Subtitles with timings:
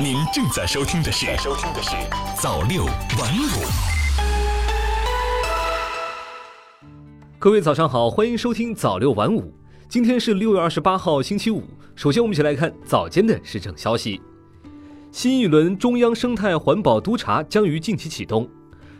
[0.00, 1.90] 您正在收听的是《收听的是
[2.40, 3.46] 早六晚五》。
[7.38, 9.52] 各位早上好，欢迎收听早六晚五。
[9.88, 11.62] 今天是六月二十八号，星期五。
[11.94, 14.20] 首先，我们一起来看早间的市政消息。
[15.10, 18.48] 新一轮中央生态环保督查将于近期启动。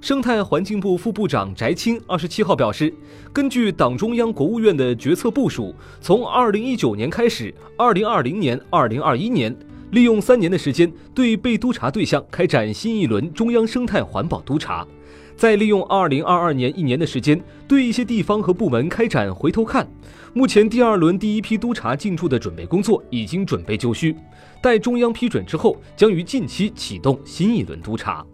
[0.00, 2.92] 生态环境部副部长翟青二十七号表示，
[3.32, 9.54] 根据党中央、国务院的决策部署，从二零一九年开始，二零二零年、二零二一年，
[9.90, 14.86] 利用三年的时间，对被督查对象开展新一轮中央生态环保督查，
[15.34, 19.88] 再利用二零二二年一年的时间，对一些地方和部门开展回头看。
[20.34, 24.14] 目前，第二轮第一批督查进驻的准备工作已经准备就绪，
[24.62, 28.24] 待中央批准之后，将于近期启动新一轮督查。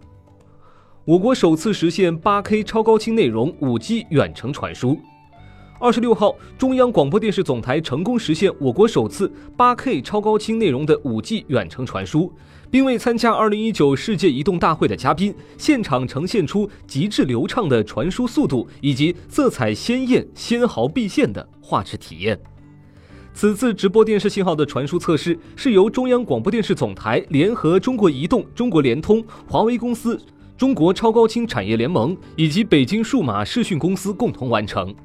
[1.05, 4.99] 我国首次实现 8K 超高清内容 5G 远程传输。
[5.77, 12.31] 二十六号，中央广播电视总台成功实现我国首次 8K 超高清内容的 5G 远程传输，
[12.71, 22.39] 并为参加2019世界移动大会的嘉宾现场呈现出极致流畅的传输速度以及色彩鲜艳、纤毫毕现的画质体验。
[23.33, 30.17] 此次直播电视信号的传输测试是由中央广播电视总台联合中国移动、中国联通、华为公司。
[30.57, 34.95] 中国超高清产业联盟以及北京数码视讯公司共同完成，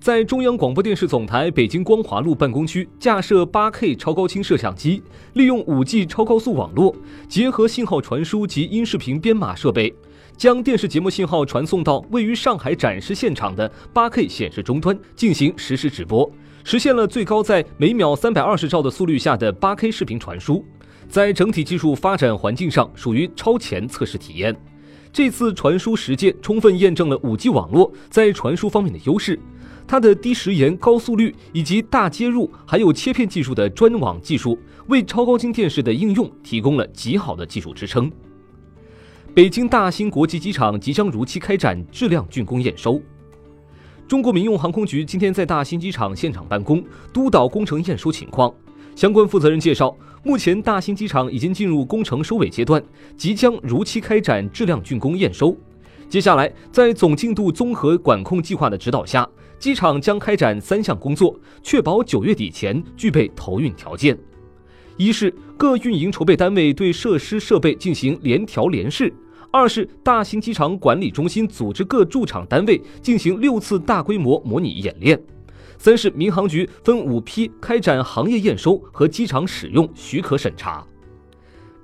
[0.00, 6.94] 在中央广播电视总台北京光华路办公区架设 8K 超高清摄像机，利用 5G 超高速网络，
[7.28, 9.92] 结合信号传输及音视频编码设备，
[10.36, 16.30] 将电视节目信号传送到位于上海展示现场的 8K 显示终端进行实时直播，
[16.62, 20.64] 实现了最高在每秒320兆的速率下的 8K 视频传输，
[21.08, 24.56] 在整体技术发展环境上属于超前测试体验。
[25.12, 29.38] 这次传输实践充分验证了 5G 网络在传输方面的优势，
[29.86, 38.10] 它的低时延、高速率以及大接入还有切片技术的专网技术，为超高清电视的应用提供了极好的技术支撑。
[39.34, 43.00] 北京大兴国际机场即将如期开展质量竣工验收。
[44.06, 46.82] 中国民用航空局今天在大兴机场现场办公，
[47.12, 48.52] 督导工程验收情况。
[48.96, 49.96] 相关负责人介绍。
[50.24, 52.82] 目前，大兴机场已经进入工程收尾阶段，
[53.16, 55.56] 即将如期开展质量竣工验收。
[56.08, 64.18] 接下来，在总进度综合管控计划的指导下，机场将开展三项工作，确保九月底前具备投运条件：
[64.96, 69.08] 一是各运营筹备单位对设施设备进行联调联试；
[69.52, 75.20] 二是大兴机场管理中心组织各驻场单位进行六次大规模模拟演练。
[75.78, 80.84] 三是民航局分五批开展行业验收和机场使用许可审查。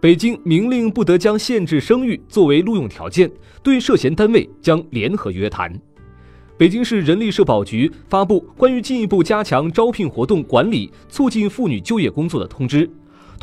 [0.01, 3.31] 北京明令不得将限制生育作为录用条件，
[3.63, 5.73] 对涉嫌单位将联合约谈。
[6.59, 12.89] 北京市人力社保局发布关于进一步加强招聘活动管理、促进妇女就业工作的通知。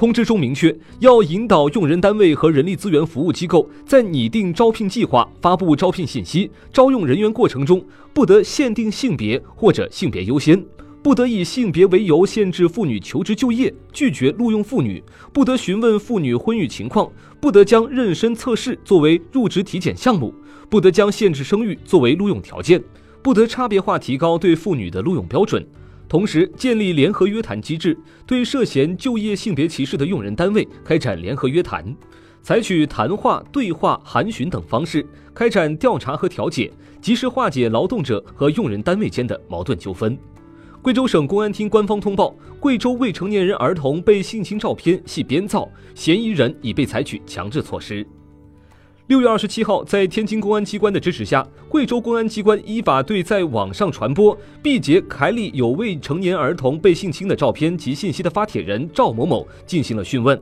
[0.02, 10.60] 通知中明确，要引导用人单位和人力资源服务机构在拟定招聘计划、发布招聘信息、招用人员过程中，不得限定性别或者性别优先，
[11.04, 17.08] 不得以性别为由限制妇女求职就业、拒绝录用妇女，不得询问妇女婚育情况，
[17.40, 20.34] 不得将妊娠测试作为入职体检项目，
[20.68, 22.84] 不得将限制生育作为录用条件，
[23.22, 25.64] 不得差别化提高对妇女的录用标准。
[26.12, 31.96] 同时，建立联合约谈机制，对涉嫌就业性别歧视的用人单位开展联合约谈，
[32.42, 36.70] 采取谈话、对话、函询等方式开展调查和调解，
[37.00, 40.20] 及时化解劳动者和用人单位间的矛盾纠纷。
[40.82, 48.06] 贵州省公安厅官方通报：贵州未成年人儿童被性侵照片系编造，嫌疑人已被采取强制措施。
[49.12, 60.42] 六月二十七号，在天津公安机关的支持下，贵州公安机关依法对在网上传播毕节凯里有未成年儿童被性侵的照片及信息的发帖人赵某某进行了讯问。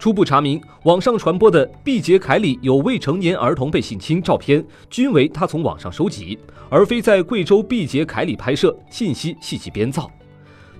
[0.00, 6.36] 初步查明，网上传播的毕节凯里有未成年儿童被性侵照片，均为他从网上收集，
[6.68, 10.10] 而非在贵州毕节凯里拍摄，信息系其编造。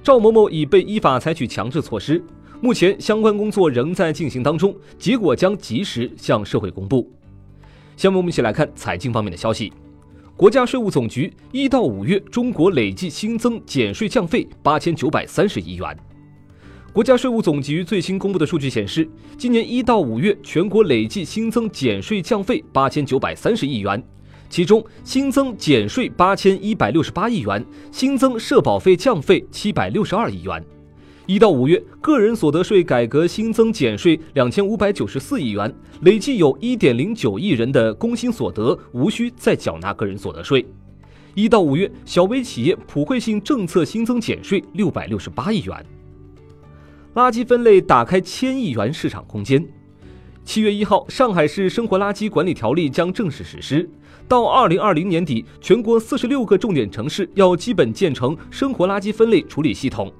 [0.02, 2.20] 赵某某已被依法采取强制措施，
[2.60, 7.08] 目前相关工作仍在进行当中，结果将及时向社会公布。
[7.98, 9.72] 下面我们一起来看财经方面的消息。
[10.36, 15.98] 国家税务总局一到五月中国累计新增减税降费八千九百三十亿元。
[16.92, 24.00] 国家税务总局最新公布的数据显示，今年一到五月全国累计新增减税降费八千九百三十亿元，
[24.48, 30.64] 其中新增减税八千一百六十八亿元，新增社保费降费七百六十二亿元。
[31.28, 35.70] 一到五月，个人所得税改革新增减税两千五百九十四亿元，
[36.00, 40.64] 累计有一点零九亿人的工薪所得无需再缴纳个人所得税。
[41.34, 45.84] 一到五月，小微企业普惠性政策新增减税六百六十八亿元。
[47.14, 49.62] 垃圾分类打开千亿元市场空间。
[50.46, 53.86] 七月一号，上海市生活垃圾管理条例将正式实施。
[54.26, 60.10] 到二零二零年底，全国四十六个重点城市要基本建成生活垃圾分类处理系统，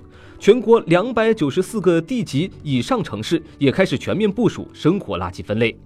[0.41, 5.77] 全国两百九十四个地级以上城市也开始全面部署生活垃圾分类。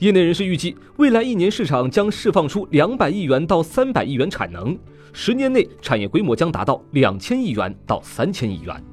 [0.00, 4.76] 业内人士预计，未来一年市场将释放出两百亿元到三百亿元产能，
[5.14, 8.84] 十年内产业规模将达到两千亿元到三千亿元。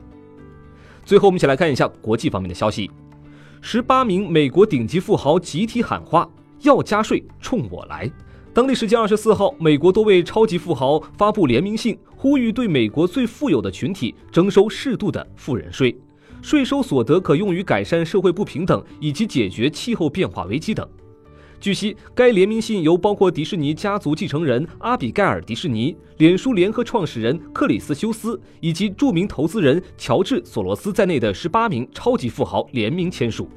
[1.03, 2.89] 最后，我们一起来看一下国际方面的消息：
[3.59, 6.29] 十八名美国顶级富豪集体喊话，
[6.61, 8.09] 要加税冲我来。
[8.53, 15.97] 当地时间二十四号，美国多位超级富豪发布联名信，呼吁对美国最富有的群体征收适度的富人税，
[16.41, 20.85] 税收所得可用于改善社会不平等以及解决气候变化危机等。
[21.61, 33.47] 据悉，该联名信由包括迪士尼家族继承人阿比盖尔·迪士尼、脸书联合创始人克里斯·休斯以及著名投资人乔治·索罗斯在内的十八名超级富豪联名签署。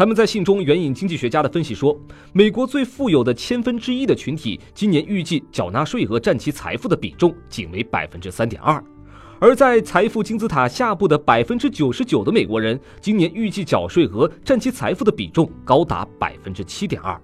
[0.00, 1.94] 他们在信中援引经济学家的分析说，
[2.32, 8.82] 美国最富有的千分之一的群体今年预计缴纳税额占其财富的比重仅为百分之三点二，
[9.38, 17.20] 而在财富金字塔下部的百分之九十九的美国人今年预计缴税额占其财富的比重高达百分之七点二。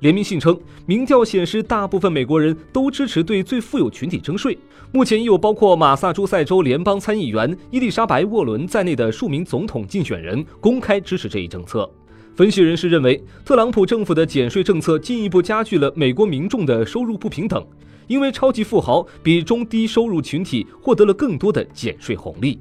[0.00, 4.58] 联名信称，民调显示大部分美国人都支持对最富有群体征税。
[4.92, 11.88] 目前已有包括马萨诸塞州联邦参议员伊丽莎白·沃伦在内的数名总统竞选人公开支持这一政策。
[12.34, 17.64] 分析人士认为，特朗普政府的减税政策进一步加剧了美国民众的收入不平等，
[18.06, 22.58] 因为超级富豪比中低收入群体获得了更多的减税红利。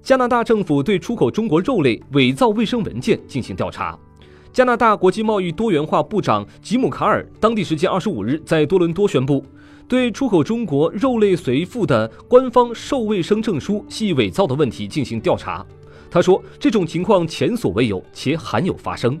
[0.00, 3.98] 加拿大政府对出口中国肉类伪造卫生文件进行调查。
[4.54, 9.44] 加拿大国际贸易多元化部长吉姆·卡尔当地时间二十五日在多伦多宣布，
[9.88, 15.66] 对出口中国肉类随附的官方兽卫生证书系伪造的问题进行调查。
[16.08, 19.18] 他说，这种情况前所未有，且罕有发生。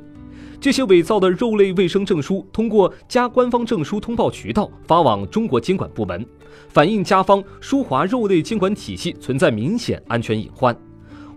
[0.60, 6.24] 这些伪造的肉类卫生证书通过加官方证书通报渠道发往中国监管部门，
[6.68, 10.72] 反映加方舒华肉类监管体系存在明显安全隐患。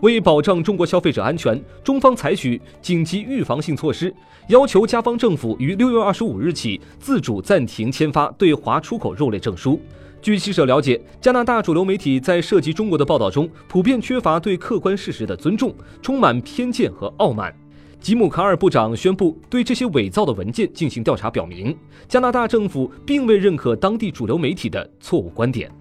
[0.02, 4.14] 为保障中国消费者安全，中方采取紧急预防性措施，
[4.48, 9.80] 要求加方政府于六月二十五日起自主暂停签发对华出口肉类证书。
[10.22, 17.54] 据记者了解，加拿大主流媒体在涉及中国的报道中，普遍缺乏对客观事实的尊重，充满偏见和傲慢。
[18.00, 21.76] 吉姆·卡尔部长宣布对这些伪造的文件进行调查，表明
[22.08, 25.72] 加拿大政府并未认可当地主流媒体的错误观点。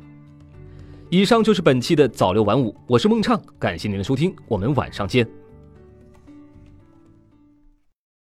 [1.08, 5.45] 以上就是本期的早六晚五，我是孟畅，感谢您的收听，我们晚上见。